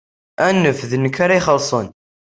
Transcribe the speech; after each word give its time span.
Anef, 0.47 0.79
d 0.89 0.91
nekk 0.97 1.17
ara 1.23 1.39
ixellṣen. 1.39 1.87